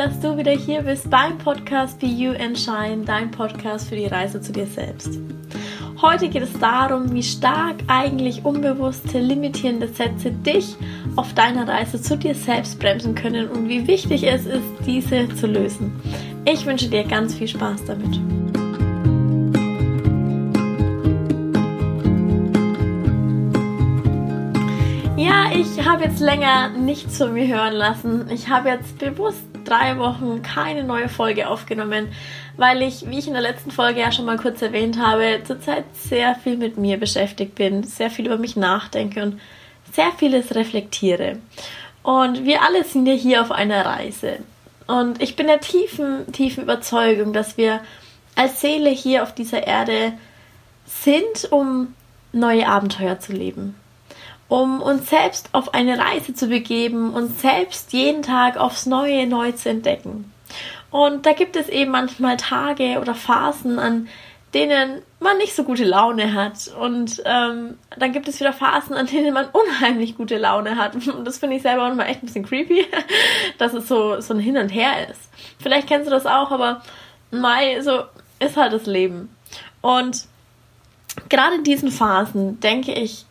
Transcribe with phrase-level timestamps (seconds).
[0.00, 4.06] dass du wieder hier bist beim Podcast Be You and Shine, dein Podcast für die
[4.06, 5.18] Reise zu dir selbst.
[6.00, 10.74] Heute geht es darum, wie stark eigentlich unbewusste, limitierende Sätze dich
[11.16, 15.46] auf deiner Reise zu dir selbst bremsen können und wie wichtig es ist, diese zu
[15.46, 15.92] lösen.
[16.46, 18.18] Ich wünsche dir ganz viel Spaß damit.
[25.18, 28.30] Ja, ich habe jetzt länger nichts von mir hören lassen.
[28.30, 32.08] Ich habe jetzt bewusst drei Wochen keine neue Folge aufgenommen,
[32.56, 35.84] weil ich, wie ich in der letzten Folge ja schon mal kurz erwähnt habe, zurzeit
[35.94, 39.40] sehr viel mit mir beschäftigt bin, sehr viel über mich nachdenke und
[39.92, 41.38] sehr vieles reflektiere.
[42.02, 44.38] Und wir alle sind ja hier auf einer Reise.
[44.86, 47.80] Und ich bin der tiefen, tiefen Überzeugung, dass wir
[48.36, 50.12] als Seele hier auf dieser Erde
[50.86, 51.94] sind, um
[52.32, 53.79] neue Abenteuer zu leben
[54.50, 59.52] um uns selbst auf eine Reise zu begeben, uns selbst jeden Tag aufs Neue neu
[59.52, 60.30] zu entdecken.
[60.90, 64.08] Und da gibt es eben manchmal Tage oder Phasen, an
[64.52, 66.66] denen man nicht so gute Laune hat.
[66.66, 70.96] Und ähm, dann gibt es wieder Phasen, an denen man unheimlich gute Laune hat.
[70.96, 72.86] Und das finde ich selber manchmal echt ein bisschen creepy,
[73.58, 75.30] dass es so, so ein Hin und Her ist.
[75.60, 76.82] Vielleicht kennst du das auch, aber
[77.30, 78.02] Mai, so
[78.40, 79.32] ist halt das Leben.
[79.80, 80.24] Und
[81.28, 83.26] gerade in diesen Phasen denke ich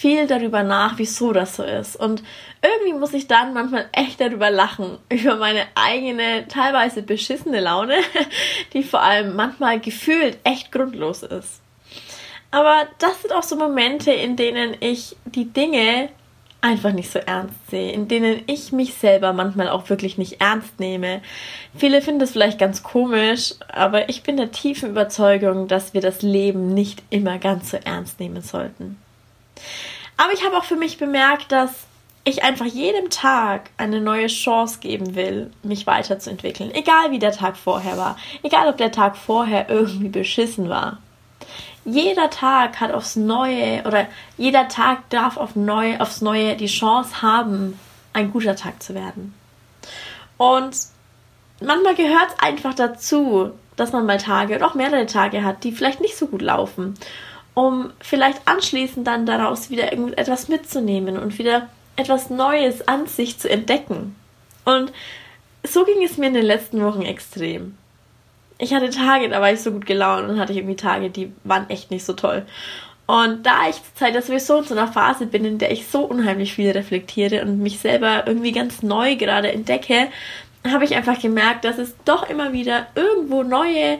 [0.00, 1.94] viel darüber nach, wieso das so ist.
[1.94, 2.22] Und
[2.62, 7.96] irgendwie muss ich dann manchmal echt darüber lachen, über meine eigene, teilweise beschissene Laune,
[8.72, 11.60] die vor allem manchmal gefühlt echt grundlos ist.
[12.50, 16.08] Aber das sind auch so Momente, in denen ich die Dinge
[16.62, 20.80] einfach nicht so ernst sehe, in denen ich mich selber manchmal auch wirklich nicht ernst
[20.80, 21.20] nehme.
[21.76, 26.22] Viele finden das vielleicht ganz komisch, aber ich bin der tiefen Überzeugung, dass wir das
[26.22, 28.96] Leben nicht immer ganz so ernst nehmen sollten.
[30.16, 31.86] Aber ich habe auch für mich bemerkt, dass
[32.24, 36.70] ich einfach jedem Tag eine neue Chance geben will, mich weiterzuentwickeln.
[36.74, 38.16] Egal wie der Tag vorher war.
[38.42, 40.98] Egal ob der Tag vorher irgendwie beschissen war.
[41.86, 44.06] Jeder Tag hat aufs Neue oder
[44.36, 47.78] jeder Tag darf auf neu, aufs Neue die Chance haben,
[48.12, 49.34] ein guter Tag zu werden.
[50.36, 50.76] Und
[51.62, 55.72] manchmal gehört es einfach dazu, dass man mal Tage oder auch mehrere Tage hat, die
[55.72, 56.94] vielleicht nicht so gut laufen
[57.60, 63.50] um vielleicht anschließend dann daraus wieder irgendetwas mitzunehmen und wieder etwas Neues an sich zu
[63.50, 64.16] entdecken.
[64.64, 64.90] Und
[65.62, 67.76] so ging es mir in den letzten Wochen extrem.
[68.56, 71.32] Ich hatte Tage, da war ich so gut gelaunt und hatte ich irgendwie Tage, die
[71.44, 72.46] waren echt nicht so toll.
[73.04, 76.00] Und da ich zur Zeit sowieso in so einer Phase bin, in der ich so
[76.00, 80.08] unheimlich viel reflektiere und mich selber irgendwie ganz neu gerade entdecke,
[80.66, 83.98] habe ich einfach gemerkt, dass es doch immer wieder irgendwo neue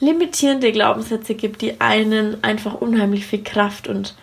[0.00, 4.14] limitierende Glaubenssätze gibt, die einen einfach unheimlich viel Kraft und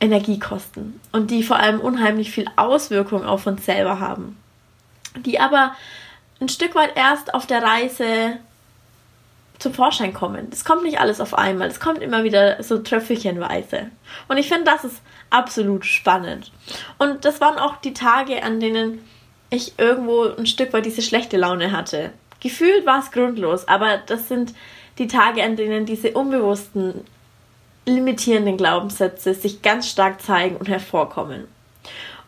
[0.00, 4.36] Energie kosten und die vor allem unheimlich viel Auswirkung auf uns selber haben,
[5.24, 5.74] die aber
[6.40, 8.38] ein Stück weit erst auf der Reise
[9.58, 10.48] zum Vorschein kommen.
[10.52, 13.90] Es kommt nicht alles auf einmal, es kommt immer wieder so tröpfelchenweise.
[14.28, 16.52] Und ich finde, das ist absolut spannend.
[16.98, 19.00] Und das waren auch die Tage, an denen
[19.48, 22.12] ich irgendwo ein Stück weit diese schlechte Laune hatte.
[22.40, 24.54] Gefühlt war es grundlos, aber das sind
[24.98, 27.04] die Tage, an denen diese unbewussten,
[27.86, 31.46] limitierenden Glaubenssätze sich ganz stark zeigen und hervorkommen.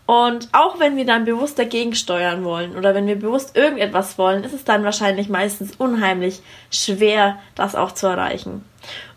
[0.06, 4.42] Und auch wenn wir dann bewusst dagegen steuern wollen oder wenn wir bewusst irgendetwas wollen,
[4.42, 8.64] ist es dann wahrscheinlich meistens unheimlich schwer, das auch zu erreichen.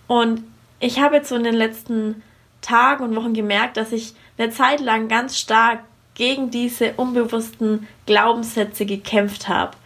[0.08, 0.44] Und
[0.82, 2.22] ich habe jetzt so in den letzten
[2.60, 5.80] Tagen und Wochen gemerkt, dass ich eine Zeit lang ganz stark
[6.16, 9.78] gegen diese unbewussten Glaubenssätze gekämpft habe.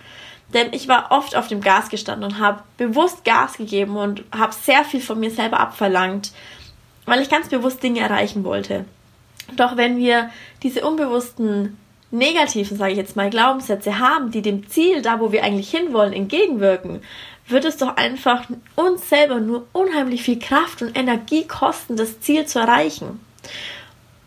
[0.54, 4.54] Denn ich war oft auf dem Gas gestanden und habe bewusst Gas gegeben und habe
[4.54, 6.32] sehr viel von mir selber abverlangt,
[7.06, 8.86] weil ich ganz bewusst Dinge erreichen wollte.
[9.56, 10.30] Doch wenn wir
[10.64, 11.78] diese unbewussten
[12.12, 16.14] negativen, sage ich jetzt mal, Glaubenssätze haben, die dem Ziel, da wo wir eigentlich hinwollen,
[16.14, 17.02] entgegenwirken,
[17.48, 22.46] wird es doch einfach uns selber nur unheimlich viel Kraft und Energie kosten, das Ziel
[22.46, 23.20] zu erreichen.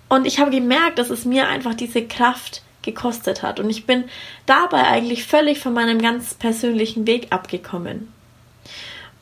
[0.09, 3.61] Und ich habe gemerkt, dass es mir einfach diese Kraft gekostet hat.
[3.61, 4.05] Und ich bin
[4.47, 8.13] dabei eigentlich völlig von meinem ganz persönlichen Weg abgekommen.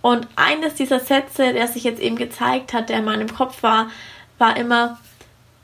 [0.03, 3.91] Und eines dieser Sätze, der sich jetzt eben gezeigt hat, der in meinem Kopf war,
[4.39, 4.99] war immer,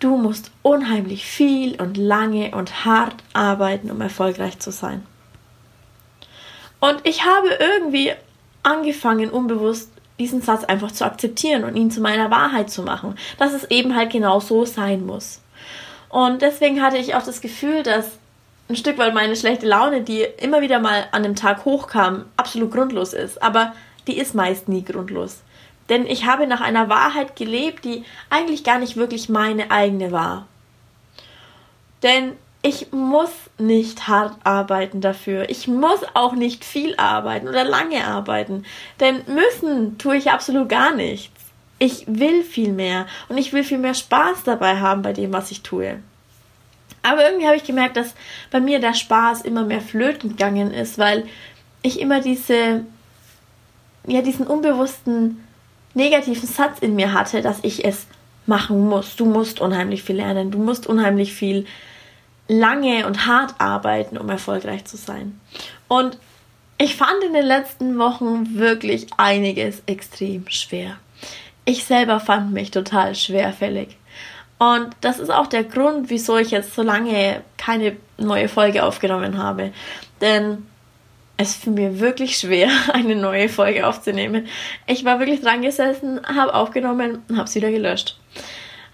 [0.00, 5.06] du musst unheimlich viel und lange und hart arbeiten, um erfolgreich zu sein.
[6.80, 8.12] Und ich habe irgendwie
[8.64, 13.52] angefangen, unbewusst diesen Satz einfach zu akzeptieren und ihn zu meiner Wahrheit zu machen, dass
[13.52, 15.40] es eben halt genau so sein muss.
[16.12, 18.18] Und deswegen hatte ich auch das Gefühl, dass
[18.68, 22.70] ein Stück weit meine schlechte Laune, die immer wieder mal an dem Tag hochkam, absolut
[22.70, 23.42] grundlos ist.
[23.42, 23.72] Aber
[24.06, 25.40] die ist meist nie grundlos.
[25.88, 30.46] Denn ich habe nach einer Wahrheit gelebt, die eigentlich gar nicht wirklich meine eigene war.
[32.02, 35.48] Denn ich muss nicht hart arbeiten dafür.
[35.48, 38.66] Ich muss auch nicht viel arbeiten oder lange arbeiten.
[39.00, 41.31] Denn müssen tue ich absolut gar nichts.
[41.82, 45.50] Ich will viel mehr und ich will viel mehr Spaß dabei haben bei dem, was
[45.50, 45.98] ich tue.
[47.02, 48.14] Aber irgendwie habe ich gemerkt, dass
[48.52, 51.26] bei mir der Spaß immer mehr flöten gegangen ist, weil
[51.82, 52.84] ich immer diese,
[54.06, 55.42] ja, diesen unbewussten
[55.94, 58.06] negativen Satz in mir hatte, dass ich es
[58.46, 59.16] machen muss.
[59.16, 61.66] Du musst unheimlich viel lernen, du musst unheimlich viel
[62.46, 65.40] lange und hart arbeiten, um erfolgreich zu sein.
[65.88, 66.16] Und
[66.78, 70.98] ich fand in den letzten Wochen wirklich einiges extrem schwer.
[71.64, 73.96] Ich selber fand mich total schwerfällig.
[74.58, 79.38] Und das ist auch der Grund, wieso ich jetzt so lange keine neue Folge aufgenommen
[79.38, 79.72] habe.
[80.20, 80.66] Denn
[81.36, 84.46] es fiel mir wirklich schwer, eine neue Folge aufzunehmen.
[84.86, 88.16] Ich war wirklich dran gesessen, habe aufgenommen und habe es wieder gelöscht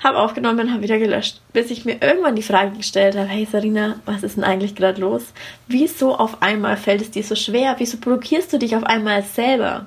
[0.00, 3.96] habe aufgenommen, habe wieder gelöscht, bis ich mir irgendwann die Frage gestellt habe, hey Sarina,
[4.06, 5.32] was ist denn eigentlich gerade los?
[5.66, 7.74] Wieso auf einmal fällt es dir so schwer?
[7.78, 9.86] Wieso blockierst du dich auf einmal selber?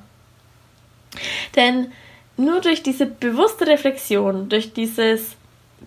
[1.56, 1.92] Denn
[2.44, 5.36] nur durch diese bewusste Reflexion, durch dieses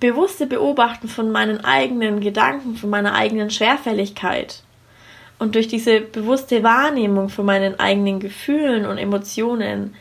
[0.00, 4.62] bewusste Beobachten von meinen eigenen Gedanken, von meiner eigenen Schwerfälligkeit
[5.38, 9.94] und durch diese bewusste Wahrnehmung von meinen eigenen Gefühlen und Emotionen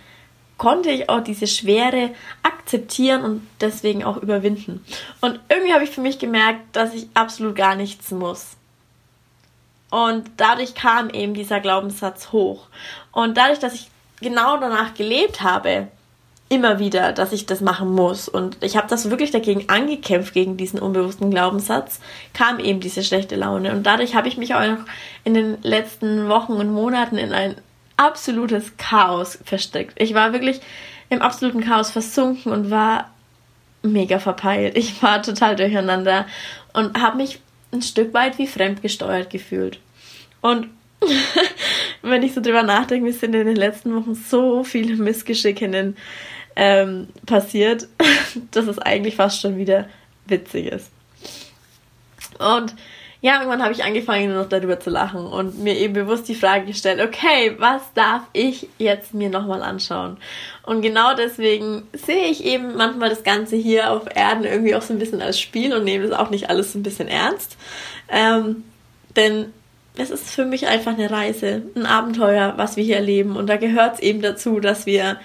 [0.57, 2.11] konnte ich auch diese Schwere
[2.44, 4.83] akzeptieren und deswegen auch überwinden.
[5.19, 8.55] Und irgendwie habe ich für mich gemerkt, dass ich absolut gar nichts muss.
[9.89, 12.67] Und dadurch kam eben dieser Glaubenssatz hoch.
[13.11, 13.89] Und dadurch, dass ich
[14.21, 15.88] genau danach gelebt habe,
[16.50, 18.30] immer wieder, dass ich das machen muss.
[18.30, 22.00] Und ich habe das wirklich dagegen angekämpft, gegen diesen unbewussten Glaubenssatz,
[22.34, 23.72] kam eben diese schlechte Laune.
[23.72, 24.86] Und dadurch habe ich mich auch noch
[25.24, 27.56] in den letzten Wochen und Monaten in ein
[27.98, 29.94] absolutes Chaos versteckt.
[30.01, 30.62] Ich war wirklich
[31.10, 33.12] im absoluten Chaos versunken und war
[33.81, 34.78] mega verpeilt.
[34.78, 36.25] Ich war total durcheinander
[36.74, 37.39] und habe mich
[37.72, 39.80] ein Stück weit wie fremdgesteuert gefühlt.
[40.42, 40.69] Und
[42.03, 45.94] wenn ich so drüber nachdenke, mir sind in den letzten Wochen so viele Missgeschicke
[46.55, 47.88] ähm, passiert,
[48.51, 49.88] dass es eigentlich fast schon wieder
[50.27, 50.91] witzig ist.
[52.39, 52.75] Und
[53.21, 56.65] ja, irgendwann habe ich angefangen, noch darüber zu lachen und mir eben bewusst die Frage
[56.65, 60.17] gestellt, okay, was darf ich jetzt mir nochmal anschauen?
[60.63, 64.91] Und genau deswegen sehe ich eben manchmal das Ganze hier auf Erden irgendwie auch so
[64.91, 67.55] ein bisschen als Spiel und nehme das auch nicht alles so ein bisschen ernst.
[68.09, 68.65] Ähm,
[69.15, 69.53] denn
[69.95, 73.36] es ist für mich einfach eine Reise, ein Abenteuer, was wir hier erleben.
[73.36, 75.18] Und da gehört es eben dazu, dass wir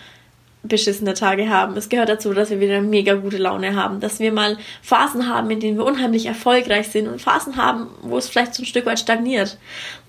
[0.63, 1.77] beschissene Tage haben.
[1.77, 5.51] Es gehört dazu, dass wir wieder mega gute Laune haben, dass wir mal Phasen haben,
[5.51, 8.85] in denen wir unheimlich erfolgreich sind und Phasen haben, wo es vielleicht so ein Stück
[8.85, 9.57] weit stagniert.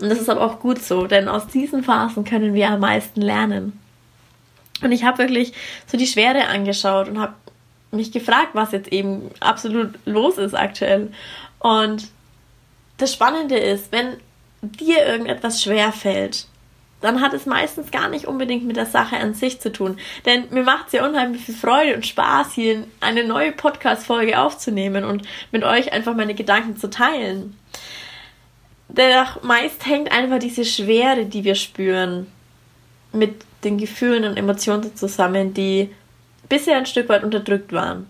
[0.01, 3.21] Und das ist aber auch gut so, denn aus diesen Phasen können wir am meisten
[3.21, 3.79] lernen.
[4.81, 5.53] Und ich habe wirklich
[5.87, 7.33] so die Schwere angeschaut und habe
[7.91, 11.11] mich gefragt, was jetzt eben absolut los ist aktuell.
[11.59, 12.07] Und
[12.97, 14.17] das Spannende ist, wenn
[14.61, 16.47] dir irgendetwas schwer fällt,
[17.01, 19.97] dann hat es meistens gar nicht unbedingt mit der Sache an sich zu tun.
[20.25, 25.05] Denn mir macht es ja unheimlich viel Freude und Spaß, hier eine neue Podcast-Folge aufzunehmen
[25.05, 27.57] und mit euch einfach meine Gedanken zu teilen.
[28.89, 32.27] Dennoch meist hängt einfach diese Schwere, die wir spüren,
[33.13, 35.89] mit den Gefühlen und Emotionen zusammen, die
[36.49, 38.07] bisher ein Stück weit unterdrückt waren.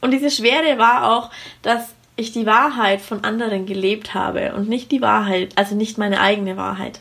[0.00, 1.30] Und diese Schwere war auch,
[1.62, 6.20] dass ich die Wahrheit von anderen gelebt habe und nicht die Wahrheit, also nicht meine
[6.20, 7.00] eigene Wahrheit.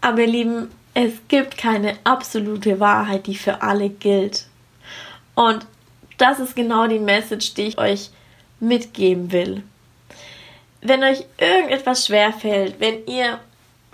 [0.00, 4.46] Aber ihr Lieben, es gibt keine absolute Wahrheit, die für alle gilt.
[5.34, 5.66] Und
[6.18, 8.10] das ist genau die Message, die ich euch
[8.60, 9.62] mitgeben will.
[10.82, 13.38] Wenn euch irgendetwas schwerfällt, wenn ihr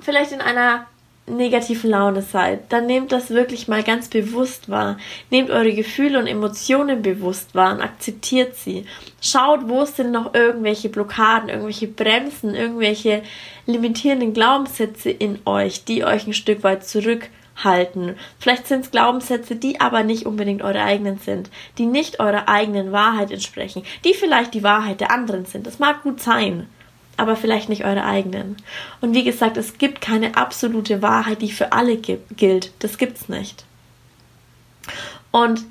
[0.00, 0.86] vielleicht in einer
[1.26, 4.96] negativen Laune seid, dann nehmt das wirklich mal ganz bewusst wahr.
[5.30, 8.86] Nehmt eure Gefühle und Emotionen bewusst wahr und akzeptiert sie.
[9.20, 13.22] Schaut, wo sind noch irgendwelche Blockaden, irgendwelche Bremsen, irgendwelche
[13.66, 18.14] limitierenden Glaubenssätze in euch, die euch ein Stück weit zurückhalten.
[18.38, 22.92] Vielleicht sind es Glaubenssätze, die aber nicht unbedingt eure eigenen sind, die nicht eurer eigenen
[22.92, 25.66] Wahrheit entsprechen, die vielleicht die Wahrheit der anderen sind.
[25.66, 26.68] Das mag gut sein
[27.16, 28.56] aber vielleicht nicht eure eigenen.
[29.00, 32.72] Und wie gesagt, es gibt keine absolute Wahrheit, die für alle gilt.
[32.80, 33.64] Das gibt's nicht.
[35.30, 35.64] Und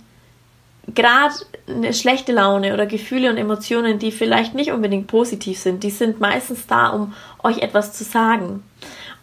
[0.93, 1.33] gerade
[1.67, 6.19] eine schlechte Laune oder Gefühle und Emotionen, die vielleicht nicht unbedingt positiv sind, die sind
[6.19, 8.63] meistens da, um euch etwas zu sagen.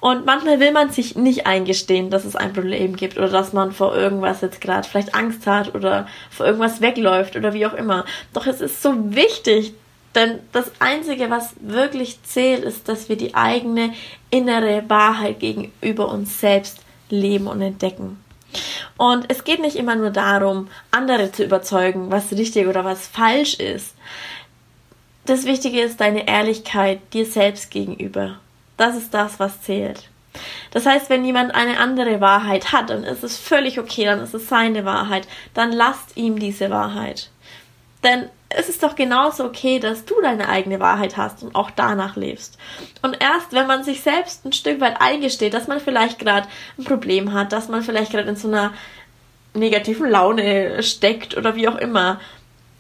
[0.01, 3.71] Und manchmal will man sich nicht eingestehen, dass es ein Problem gibt oder dass man
[3.71, 8.05] vor irgendwas jetzt gerade vielleicht Angst hat oder vor irgendwas wegläuft oder wie auch immer.
[8.33, 9.75] Doch es ist so wichtig,
[10.15, 13.95] denn das Einzige, was wirklich zählt, ist, dass wir die eigene
[14.31, 18.23] innere Wahrheit gegenüber uns selbst leben und entdecken.
[18.99, 23.55] Und es geht nicht immer nur darum, andere zu überzeugen, was richtig oder was falsch
[23.55, 23.95] ist.
[25.25, 28.39] das Wichtige ist deine Ehrlichkeit dir selbst gegenüber.
[28.77, 30.09] Das ist das, was zählt.
[30.73, 34.35] Das heißt, wenn jemand eine andere Wahrheit hat, dann ist es völlig okay, dann ist
[34.35, 35.29] es seine Wahrheit.
[35.55, 37.31] Dann lasst ihm diese Wahrheit.
[38.03, 42.17] Denn es ist doch genauso okay, dass du deine eigene Wahrheit hast und auch danach
[42.17, 42.59] lebst.
[43.03, 46.85] Und erst wenn man sich selbst ein Stück weit eingesteht, dass man vielleicht gerade ein
[46.85, 48.73] Problem hat, dass man vielleicht gerade in so einer
[49.55, 52.21] negativen Laune steckt oder wie auch immer,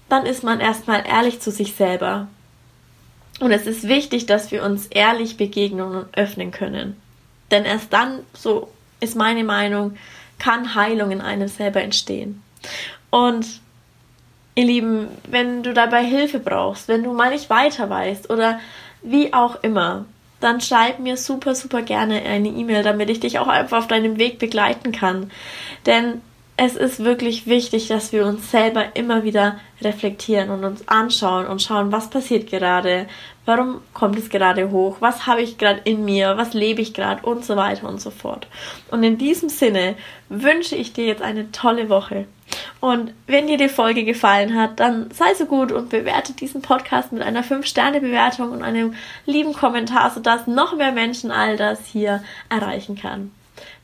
[0.08, 2.28] dann ist man erstmal ehrlich zu sich selber.
[3.40, 7.00] Und es ist wichtig, dass wir uns ehrlich begegnen und öffnen können.
[7.50, 9.96] Denn erst dann, so ist meine Meinung,
[10.38, 12.42] kann Heilung in einem selber entstehen.
[13.10, 13.61] Und
[14.54, 18.60] ihr Lieben, wenn du dabei Hilfe brauchst, wenn du mal nicht weiter weißt oder
[19.02, 20.04] wie auch immer,
[20.40, 24.18] dann schreib mir super, super gerne eine E-Mail, damit ich dich auch einfach auf deinem
[24.18, 25.30] Weg begleiten kann.
[25.86, 26.20] Denn
[26.56, 31.62] es ist wirklich wichtig, dass wir uns selber immer wieder reflektieren und uns anschauen und
[31.62, 33.06] schauen, was passiert gerade,
[33.44, 37.24] warum kommt es gerade hoch, was habe ich gerade in mir, was lebe ich gerade
[37.24, 38.46] und so weiter und so fort.
[38.90, 39.96] Und in diesem Sinne
[40.28, 42.26] wünsche ich dir jetzt eine tolle Woche.
[42.80, 47.12] Und wenn dir die Folge gefallen hat, dann sei so gut und bewerte diesen Podcast
[47.12, 48.94] mit einer 5-Sterne-Bewertung und einem
[49.24, 53.32] lieben Kommentar, sodass noch mehr Menschen all das hier erreichen kann.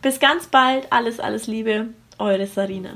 [0.02, 1.88] Bis ganz bald, alles, alles Liebe
[2.18, 2.90] eure Sarina.